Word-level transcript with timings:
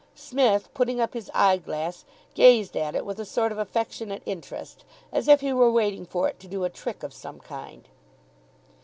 Psmith, 0.15 0.73
putting 0.73 0.99
up 0.99 1.13
his 1.13 1.29
eyeglass, 1.31 2.05
gazed 2.33 2.75
at 2.75 2.95
it 2.95 3.05
with 3.05 3.19
a 3.19 3.23
sort 3.23 3.51
of 3.51 3.59
affectionate 3.59 4.23
interest, 4.25 4.83
as 5.11 5.27
if 5.27 5.41
he 5.41 5.53
were 5.53 5.69
waiting 5.71 6.07
for 6.07 6.27
it 6.27 6.39
to 6.39 6.47
do 6.47 6.63
a 6.63 6.71
trick 6.71 7.03
of 7.03 7.13
some 7.13 7.39
kind. 7.39 7.87